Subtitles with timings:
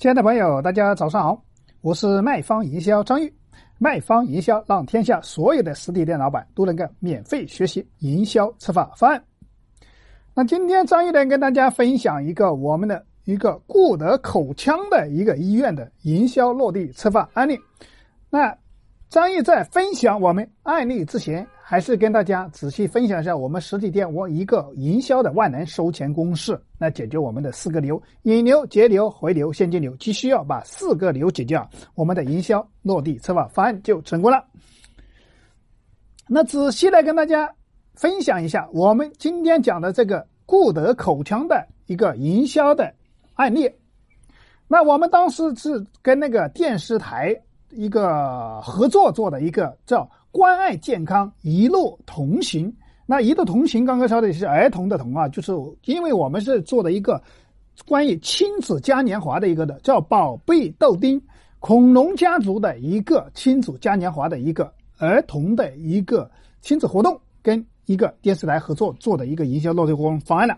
[0.00, 1.44] 亲爱的朋友，大家早上好，
[1.82, 3.30] 我是卖方营销张玉。
[3.76, 9.22] 卖方营销让天下所有的实体店老板都能够免费学习营销策划方案。
[10.32, 17.60] 那今天张玉呢跟大家分享一个我们的一个顾得口腔的一个医院的营销落地策划案例。
[18.30, 18.56] 那
[19.10, 29.94] 张毅在分享我们案例之前，还是跟大家仔细分享一下我们实体店我一个营销的万能收钱公式，来解决我们的四个流：引流、节流、回流、现金流。
[29.94, 31.64] 只需要把四个流解决，
[31.94, 34.44] 我们的营销落地策划方案就成功了。
[36.26, 37.48] 那仔细来跟大家
[37.94, 42.92] 分享一下我们今天讲的这个固得口腔的一个营销的
[43.34, 43.70] 案例。
[44.66, 47.40] 那我们当时是跟那个电视台。
[47.72, 52.72] 一个合作做的一个叫“关爱健康，一路同行”。
[53.06, 55.52] 那“一路同行”刚刚说的是儿童的“童”啊，就是
[55.84, 57.20] 因为我们是做的一个
[57.86, 61.20] 关于亲子嘉年华的一个的，叫“宝贝豆丁”
[61.58, 70.56] 恐龙家族的一个亲子嘉年华的一个儿童的一个亲子活动，跟一个电视台合作做的一个营销落地活动方案了。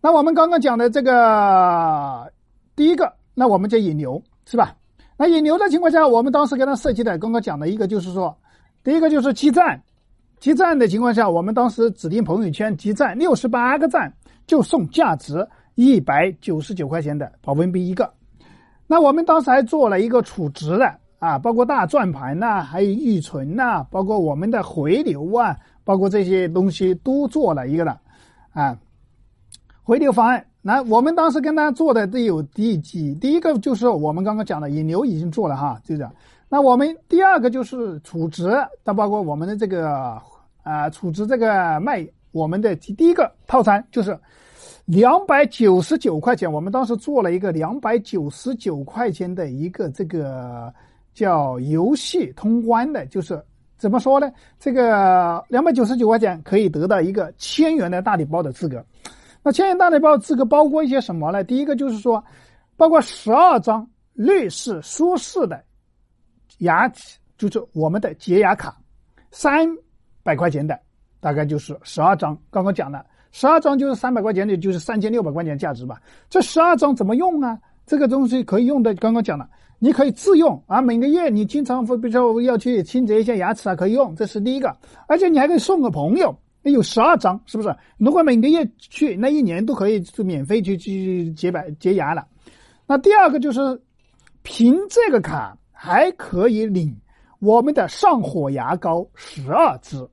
[0.00, 2.32] 那我们刚刚讲的这个
[2.76, 4.76] 第一个，那我们就引流是吧？
[5.18, 8.36] 那引流的情况下，我们当时给他设计的，刚刚讲的一个就是说，
[8.84, 9.82] 第一个就是积赞，
[10.38, 14.12] 积赞的情况下，我们当时指定朋友圈积赞六十八个赞
[14.46, 18.12] 就送价值一百九十九块钱的保温杯一个。
[18.86, 27.98] 那我们当时还做了一个储值的啊，包括大转盘呐，还有预存呐，包括我们的回流啊，包括这些东西都做了一个的
[28.52, 28.76] 啊，
[29.82, 30.44] 回流方案。
[30.66, 33.14] 那我们当时跟他做的都有第几？
[33.20, 36.12] 第一个就是我们刚刚讲的引流已经做了哈，就这样。
[36.48, 38.50] 那我们第二个就是储值，
[38.84, 40.20] 它包括我们的这个
[40.64, 44.18] 啊储值这个卖我们的第一个套餐就是
[44.86, 46.52] 两百九十九块钱。
[46.52, 50.74] 我们当时做了一个两百九十九块钱的一个这个
[51.14, 53.40] 叫游戏通关的，就是
[53.78, 54.28] 怎么说呢？
[54.58, 58.84] 这个两百九十九块钱可以得到一个千元的大礼包的资格。
[59.46, 61.44] 那千元大礼包资格包括一些什么呢？
[61.44, 62.22] 第一个就是说，
[62.76, 65.62] 包括十二张绿式舒适的
[66.58, 68.76] 牙齿，就是我们的洁牙卡，
[69.30, 69.64] 三
[70.24, 70.76] 百块钱的，
[71.20, 72.36] 大概就是十二张。
[72.50, 76.02] 刚刚讲了，十二张就是三百块钱的，就是三千六百块钱价值吧。
[76.28, 77.56] 这十二张怎么用啊？
[77.86, 80.82] 这个东西可以用的，刚刚讲了，你可以自用啊。
[80.82, 84.76] 每个月你经常会，比如说要去清洁一下牙齿啊，可以用，这是第一个。
[85.06, 86.36] 而且你还可以送个朋友。
[86.72, 87.74] 有十二张，是不是？
[87.98, 92.26] 如果每个月去，那一年都可以就免费去去洁白洁牙了。
[92.86, 93.80] 那第二个就是，
[94.42, 96.96] 凭这个卡还可以领
[97.40, 100.08] 我们的上火牙膏十二支，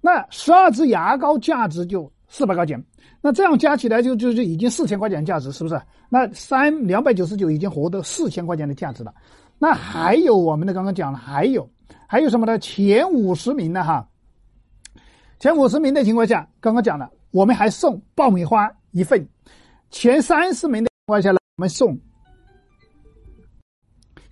[0.00, 2.82] 那十二支牙膏价值就四百块钱。
[3.20, 5.80] 那这样加起来就就就已经四千块钱价值，是不是？
[6.08, 9.12] 那三两百九十九已经获得四千块钱的价值了。
[9.58, 11.68] 那还有我们的刚刚讲了，还有
[12.06, 12.58] 还有什么呢？
[12.58, 14.06] 前五十名的哈。
[15.38, 19.26] 前五十名的情况下，刚刚讲了，我们还送爆米花一份。
[19.90, 21.96] 前三十名的情况下呢，我们送。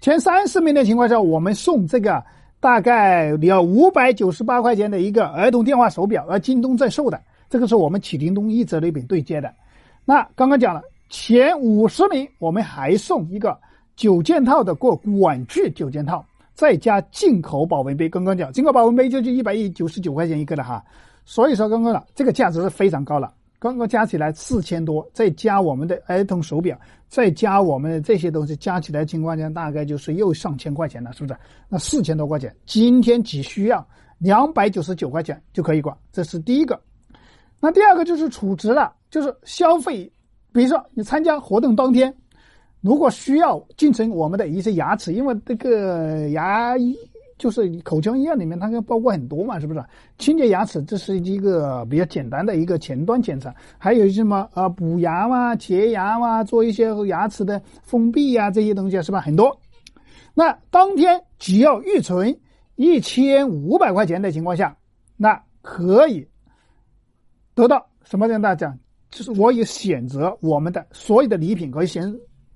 [0.00, 2.24] 前三十名的情况下，我们送这个
[2.58, 9.54] 大概你要五百九十八块钱的一个儿童电话手表，而京东在售的，这个是我们启灵东一折礼品对接的。
[10.06, 13.58] 那刚刚讲了，前五十名我们还送一个
[13.94, 16.24] 九件套的过管具九件套。
[16.54, 20.84] 再加进口保温杯，刚刚讲进口保温杯就就一百一九十九块钱一个了哈，
[21.24, 26.78] 所以说刚刚讲这个价值是非常高了，刚刚加起来四千多，再加我们的儿童手表，
[27.08, 31.36] 再加我们的这些东西加起来情况下，大概就是又上千块钱了，是不是？
[31.68, 33.84] 那四千多块钱，今天只需要
[34.18, 36.80] 两百九十九块钱就可以管，这是第一个。
[37.60, 40.10] 那第二个就是储值了，就是消费，
[40.52, 42.14] 比如说你参加活动当天。
[42.84, 46.94] 如果需要进行我们的一些牙齿，因为这个牙医
[47.38, 49.82] 就是口腔医院里面，它包括很多嘛，是不是？
[50.18, 59.18] 清洁牙齿这是一个比较简单的一个前端检查，还有什么啊补牙嘛、洁牙嘛，做一些牙齿的封闭呀这些东西是吧？
[59.18, 59.58] 很多。
[60.34, 62.38] 那当天只要预存
[62.76, 64.76] 一千五百块钱的情况下，
[65.16, 66.28] 那可以
[67.54, 68.28] 得到什么？
[68.28, 68.78] 跟大家讲，
[69.10, 72.14] 就是我有选择我们的所有的礼品可以选。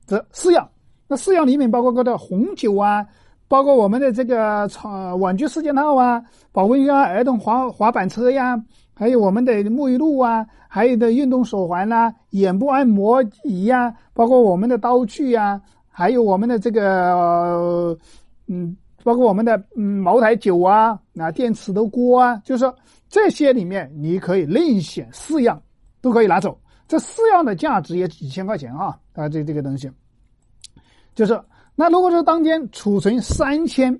[0.08, 0.66] 这四样，
[1.06, 3.06] 那四样礼品包括个的红酒啊，
[3.46, 6.20] 包括我们的这个床玩具四件套啊，
[6.50, 8.58] 保温呀，儿童滑滑板车呀，
[8.94, 15.60] 还有我们的沐浴露啊，还有的运动手环啦，眼部按摩仪呀，包括我们的刀具呀，
[15.90, 17.94] 还有我们的这个
[18.46, 22.74] 嗯，包括我们的嗯茅台酒啊，那电磁的锅啊，就是说
[23.10, 25.60] 这些里面你可以另选四样，
[26.00, 26.58] 都可以拿走。
[26.88, 28.98] 这四样的价值也几千块钱啊！
[29.12, 29.90] 啊，这这个东西，
[31.14, 31.38] 就是
[31.76, 33.96] 那如果说当天储存三千，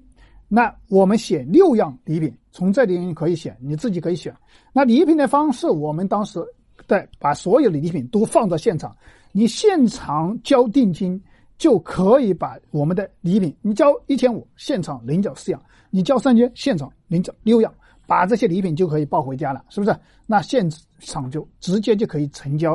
[0.48, 4.34] 那我们选六样礼品，从这里可以选，你自己可以选。
[4.72, 6.42] 那礼品的方式，我们当时
[6.86, 8.96] 在把所有的礼品都放到现场，
[9.32, 11.22] 你现场交定金
[11.58, 17.72] 就可以把我们的礼品，你交一千五，现场领走四样；你交三千，现场领走六样，
[18.08, 19.94] 把这些礼品就可以抱回家了，是不是？
[20.26, 20.66] 那现
[21.00, 22.74] 场就直接就可以成交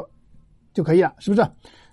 [0.75, 1.45] 就可以了，是不是？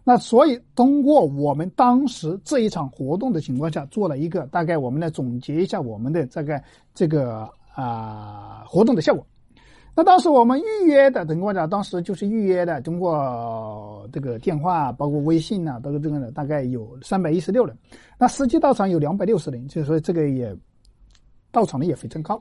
[0.04, 6.62] 那所以通过我们当时这一场活动的情况下，做了一个大概，我们来总结一下我们的这个
[6.94, 9.26] 这个啊活动的效果。
[9.96, 17.76] 那当时我们预约的情况下，当时就是预约的，通过这个电话，包括微信呐，都是这个的，大概有三百一十六人。
[18.18, 20.56] 那实际到场有两百六十人，就是说这个也
[21.52, 22.40] 到场的也非常高。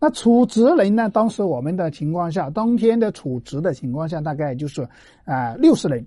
[0.00, 1.08] 那储值人呢？
[1.08, 4.88] 当时我们的情况下，当天的储值的情况下，大概就是
[5.24, 6.06] 啊六十人。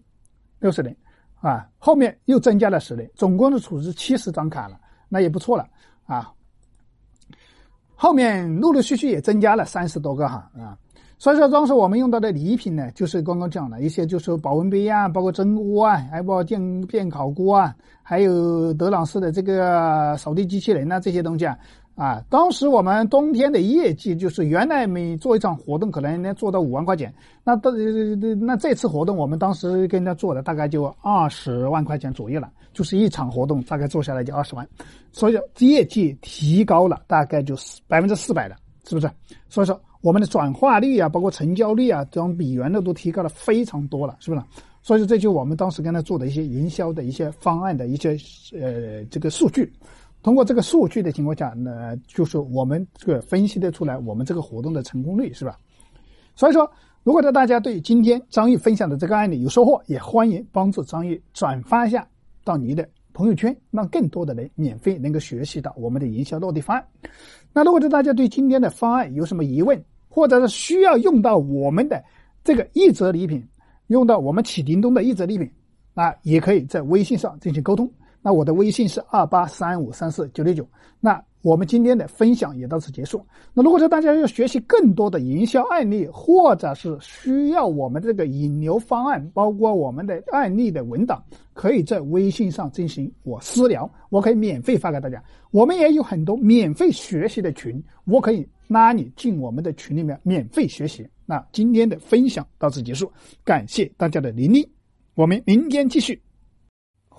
[0.59, 0.97] 六十人，
[1.39, 4.75] 啊，后面又增加了十人，总共的储值七十张卡了，
[5.07, 5.67] 那也不错了
[6.07, 6.33] 啊。
[7.93, 10.75] 后面陆陆续续也增加了三十多个哈啊，
[11.19, 21.55] 所以说当时我们用到的礼品呢，就是刚刚讲的一些，就是保温杯啊，包括蒸锅啊，还包括电电烤锅啊，还有德朗斯的这个扫地机器人啊，这些东西啊。
[21.97, 27.11] 啊，当时我们冬天的业绩就是原来每做一场活动可能能做到五万块钱，
[27.43, 27.71] 那到
[28.39, 34.67] 那这次活动我们当时跟他做的大概就二十万块钱左右了，就是一场活动大概做下来就二十万，
[35.11, 38.55] 所以业绩提高了大概就是百分之四百的，
[38.87, 39.09] 是不是？
[39.49, 44.43] 所以说我们的转化率啊，包括成交率啊，这种比原来都提高了非常多了，是不是？
[44.83, 48.11] 所以说这就我们当时跟他做的一些营销的一些方案的一些
[48.55, 49.73] 呃这个数据。
[50.23, 55.57] 通过这个数据的情况下，那就是我们这个分析得出来我们这个活动的成功率是吧？
[56.35, 56.69] 所以说，
[57.03, 62.07] 如果说大家对今天张毅分享的这个案例有收获，也欢迎帮助张毅转发一下
[62.43, 66.85] 到你的朋友圈，让更多的人免费能够学习到我们的营销落地方案。
[67.53, 72.03] 那如果说大家对今天的方案有什么疑问，或者是需要用到我们的
[72.43, 73.47] 这个一折礼品，
[73.87, 75.49] 用到我们启叮咚的一折礼品，
[75.93, 77.89] 那也可以在微信上进行沟通。
[78.21, 80.67] 那我的微信是二八三五三四九六九。
[80.99, 83.23] 那我们今天的分享也到此结束。
[83.53, 91.23] 那如果说大家要学习更多的营销案例，或者是需要我们这个引流方案，包括我们的案例的文档，
[91.53, 95.23] 可以在微信上进行我私聊，我可以免费发给大家。
[95.51, 101.07] 我们也有很多免费学习的群，我可以拉你进我们的群里面免费学习。
[101.25, 103.09] 那今天的分享到此结束，
[103.45, 104.67] 感谢大家的聆听，
[105.13, 106.26] 我们明天继续。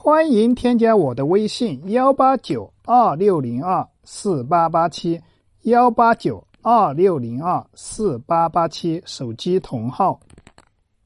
[0.01, 5.21] 欢迎添加我的微信幺八九二六零二四八八七
[5.63, 10.21] 幺八九二六零二四八八七手机同号。